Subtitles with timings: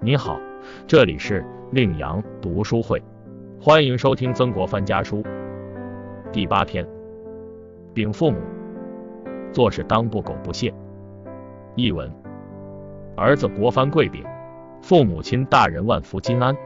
[0.00, 0.40] 你好，
[0.86, 3.02] 这里是令阳读书会，
[3.60, 5.24] 欢迎收听曾国藩家书
[6.30, 6.86] 第八篇。
[7.92, 8.38] 禀父母，
[9.52, 10.72] 做事当不苟不懈。
[11.74, 12.08] 译文：
[13.16, 14.24] 儿子国藩跪禀，
[14.80, 16.56] 父母亲大人万福金安。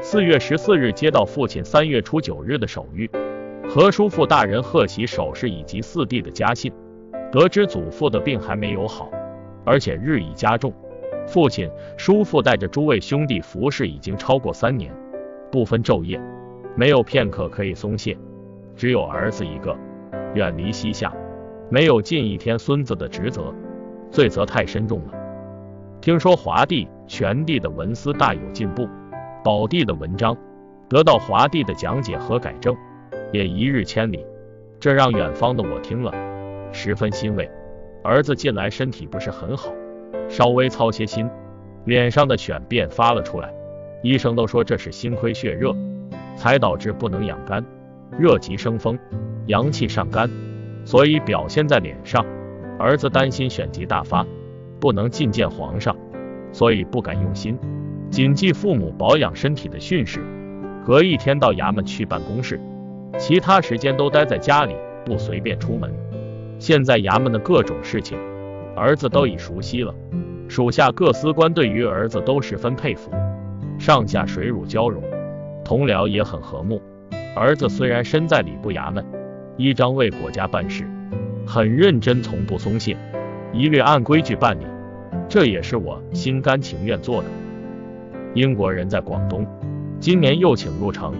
[0.00, 3.10] 四月十四日接到父亲三月初九日的手谕，
[3.68, 6.72] 和叔父大人贺喜首饰以及四弟的家信，
[7.32, 9.10] 得知祖父的病还没有好，
[9.64, 10.72] 而且日益加重。
[11.26, 14.94] 父亲、叔父带着诸位兄弟服侍已经超过三年，
[15.50, 16.20] 不分昼夜，
[16.76, 18.16] 没有片刻可以松懈。
[18.76, 19.76] 只有儿子一个，
[20.34, 21.12] 远离西夏，
[21.68, 23.52] 没有尽一天孙子的职责，
[24.10, 25.12] 罪责太深重了。
[26.00, 28.88] 听说华帝、全帝的文思大有进步，
[29.42, 30.36] 宝帝的文章
[30.88, 32.76] 得到华帝的讲解和改正，
[33.32, 34.24] 也一日千里，
[34.78, 36.12] 这让远方的我听了
[36.70, 37.50] 十分欣慰。
[38.04, 39.72] 儿子近来身体不是很好。
[40.28, 41.28] 稍微操些心，
[41.84, 43.52] 脸上的癣便发了出来。
[44.02, 45.74] 医生都说这是心亏血热，
[46.36, 47.64] 才导致不能养肝，
[48.18, 48.98] 热极生风，
[49.46, 50.30] 阳气上肝，
[50.84, 52.24] 所以表现在脸上。
[52.78, 54.26] 儿子担心癣疾大发，
[54.78, 55.96] 不能觐见皇上，
[56.52, 57.58] 所以不敢用心，
[58.10, 60.20] 谨记父母保养身体的训示，
[60.84, 62.60] 隔一天到衙门去办公室，
[63.18, 64.74] 其他时间都待在家里，
[65.06, 65.90] 不随便出门。
[66.58, 68.18] 现在衙门的各种事情。
[68.76, 69.94] 儿子都已熟悉了，
[70.48, 73.10] 属下各司官对于儿子都十分佩服，
[73.78, 75.02] 上下水乳交融，
[75.64, 76.80] 同僚也很和睦。
[77.34, 79.04] 儿子虽然身在礼部衙门，
[79.56, 80.84] 依章为国家办事，
[81.46, 82.96] 很认真，从不松懈，
[83.52, 84.64] 一律按规矩办理，
[85.28, 87.28] 这也是我心甘情愿做的。
[88.34, 89.46] 英国人在广东，
[89.98, 91.14] 今年又请入城，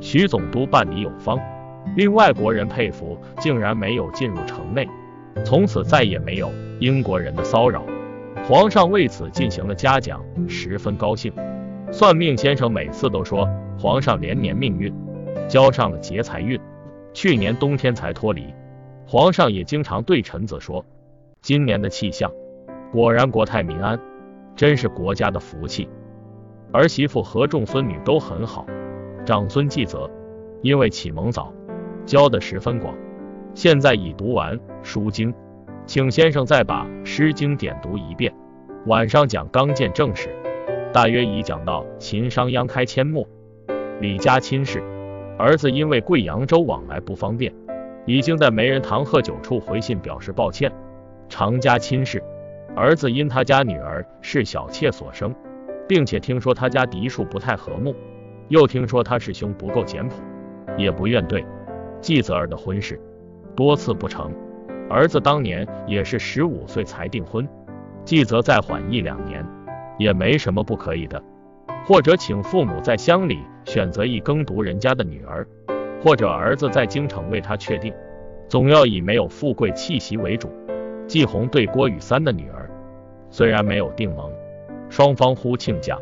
[0.00, 1.38] 徐总督办理有方，
[1.96, 4.86] 令外国人佩服，竟然没有进入城内，
[5.44, 6.50] 从此再也没有。
[6.80, 7.84] 英国人的骚扰，
[8.48, 11.30] 皇上为此进行了嘉奖，十分高兴。
[11.92, 13.46] 算命先生每次都说，
[13.78, 14.90] 皇上连年命运
[15.46, 16.58] 交上了劫财运，
[17.12, 18.46] 去年冬天才脱离。
[19.06, 20.82] 皇上也经常对臣子说，
[21.42, 22.32] 今年的气象
[22.92, 24.00] 果然国泰民安，
[24.56, 25.88] 真是国家的福气。
[26.72, 28.64] 儿媳妇和众孙女都很好，
[29.26, 30.08] 长孙继泽
[30.62, 31.52] 因为启蒙早，
[32.06, 32.94] 教的十分广，
[33.54, 35.32] 现在已读完《书经》。
[35.86, 38.32] 请先生再把《诗经》点读一遍。
[38.86, 40.28] 晚上讲刚健正史，
[40.92, 43.26] 大约已讲到秦商鞅开阡陌，
[44.00, 44.82] 李家亲事。
[45.36, 47.52] 儿子因为贵阳州往来不方便，
[48.06, 50.70] 已经在媒人堂喝酒处回信表示抱歉。
[51.28, 52.22] 常家亲事。
[52.76, 55.34] 儿子因他家女儿是小妾所生，
[55.88, 57.96] 并且听说他家嫡庶不太和睦，
[58.46, 60.14] 又听说他师兄不够简朴，
[60.78, 61.44] 也不愿对
[62.00, 63.00] 继泽儿的婚事，
[63.54, 64.32] 多次不成。
[64.88, 67.48] 儿子当年也是十五岁才订婚，
[68.04, 69.46] 继则再缓一两年，
[69.98, 71.22] 也没什么不可以的。
[71.86, 75.46] 或者请父母在乡里选择一耕读人家的女儿，
[76.02, 77.92] 或者儿子在京城为他确定，
[78.48, 80.50] 总要以没有富贵气息为主。
[81.06, 82.70] 季红对郭雨三的女儿，
[83.30, 84.30] 虽然没有订盟，
[84.88, 85.96] 双方呼亲家，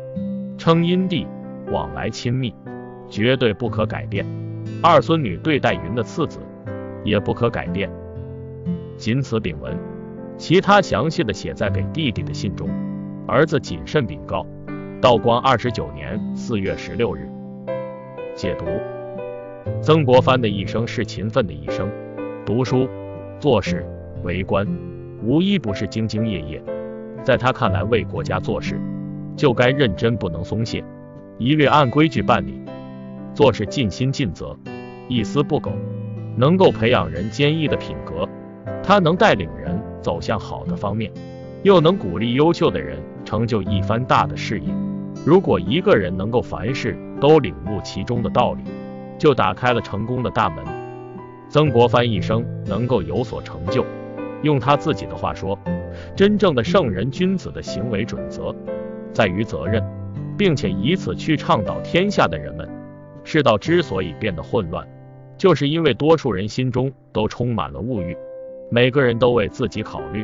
[0.57, 1.25] 称姻弟，
[1.71, 2.53] 往来亲密，
[3.07, 4.25] 绝对不可改变。
[4.83, 6.39] 二孙女对待云的次子，
[7.03, 7.89] 也不可改变。
[8.97, 9.77] 仅此禀文，
[10.37, 12.69] 其他详细的写在给弟弟的信中。
[13.27, 14.45] 儿子谨慎禀告。
[15.01, 17.29] 道光二十九年四月十六日。
[18.35, 18.65] 解读：
[19.81, 21.89] 曾国藩的一生是勤奋的一生，
[22.45, 22.85] 读书、
[23.39, 23.85] 做事、
[24.23, 24.67] 为官，
[25.23, 26.61] 无一不是兢兢业业。
[27.23, 28.77] 在他看来，为国家做事
[29.37, 30.83] 就该认真，不能松懈，
[31.37, 32.61] 一律按规矩办理，
[33.33, 34.57] 做事尽心尽责，
[35.07, 35.71] 一丝不苟，
[36.39, 38.25] 能够培养人坚毅的品格。
[38.81, 41.11] 他能带领人走向好的方面，
[41.63, 44.73] 又能鼓励优秀的人成就一番大的事业。
[45.25, 48.63] 如果一个人能够凡事都领悟其中的道理，
[49.17, 50.63] 就打开了成功的大门。
[51.49, 53.85] 曾国藩一生能够有所成就，
[54.41, 55.59] 用他自己的话说，
[56.15, 58.55] 真正的圣人君子的行为准则
[59.11, 59.83] 在于责任，
[60.37, 62.69] 并且以此去倡导天下的人们。
[63.25, 64.87] 世道之所以变得混乱，
[65.39, 68.15] 就是因为多数人心中都充满了物欲。
[68.69, 70.23] 每个人都为自己考虑，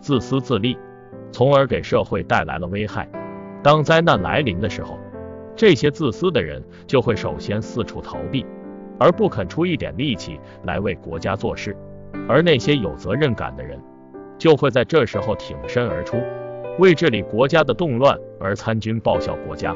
[0.00, 0.78] 自私自利，
[1.32, 3.06] 从而给社会带来了危害。
[3.64, 4.96] 当灾难来临的时候，
[5.56, 8.46] 这些自私的人就会首先四处逃避，
[8.98, 11.72] 而不肯出一点力气来为国家做事；
[12.28, 13.78] 而那些有责任感的人，
[14.38, 16.16] 就会在这时候挺身而出，
[16.78, 19.74] 为治理国家的动乱而参军报效国家，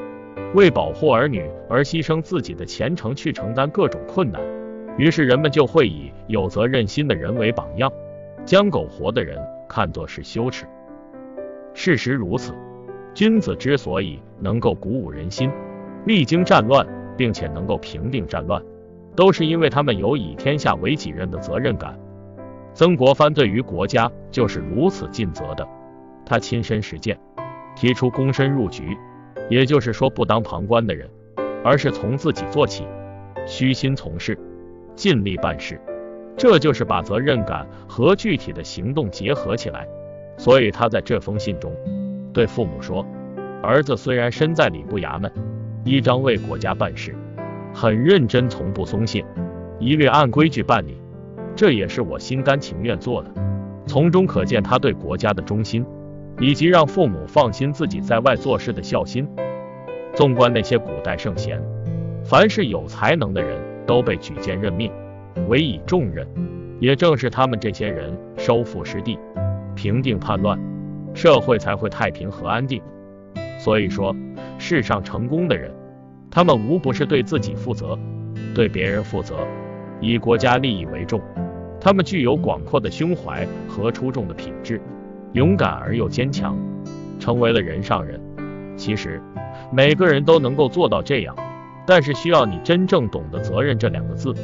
[0.54, 4.40] 为保护儿女而牺牲自己的前程去承担各种困难。
[4.98, 7.90] 于是人们就会以有责任心的人为榜样，
[8.44, 10.66] 将苟活的人看作是羞耻。
[11.72, 12.52] 事实如此，
[13.14, 15.50] 君子之所以能够鼓舞人心，
[16.04, 16.84] 历经战乱，
[17.16, 18.60] 并且能够平定战乱，
[19.14, 21.96] 都是因为他们有以天下为己任的责任感。
[22.74, 25.66] 曾国藩对于国家就是如此尽责的，
[26.26, 27.16] 他亲身实践，
[27.76, 28.96] 提出躬身入局，
[29.48, 31.08] 也就是说不当旁观的人，
[31.64, 32.84] 而是从自己做起，
[33.46, 34.36] 虚心从事，
[34.98, 35.80] 尽力办事，
[36.36, 39.86] 这就是把责任感和具体的行动结合起来。
[40.36, 41.72] 所以他在这封信中
[42.32, 43.06] 对父母说
[43.62, 45.30] ：“儿子虽然身在礼部衙门，
[45.84, 47.14] 依章为国家办事，
[47.72, 49.24] 很认真，从不松懈，
[49.78, 51.00] 一律按规矩办理。”
[51.54, 53.30] 这也是我心甘情愿做的，
[53.86, 55.86] 从中可见他对国家的忠心，
[56.40, 59.28] 以及让父母放心自己在外做事的孝心。
[60.14, 61.62] 纵观那些古代圣贤，
[62.24, 63.56] 凡是有才能的人
[63.88, 64.92] 都被举荐任命，
[65.48, 66.28] 委以重任，
[66.78, 69.18] 也正是他们这些人收复失地，
[69.74, 70.60] 平定叛乱，
[71.14, 72.82] 社会才会太平和安定。
[73.58, 74.14] 所以说，
[74.58, 75.72] 世上成功的人，
[76.30, 77.98] 他们无不是对自己负责，
[78.54, 79.36] 对别人负责，
[80.02, 81.18] 以国家利益为重。
[81.80, 84.78] 他们具有广阔的胸怀和出众的品质，
[85.32, 86.54] 勇敢而又坚强，
[87.18, 88.20] 成为了人上人。
[88.76, 89.18] 其实
[89.72, 91.34] 每个人都能够做到这样，
[91.88, 94.34] 但是需要你真正懂得责任这两个字，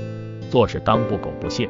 [0.51, 1.69] 做事当不苟不懈，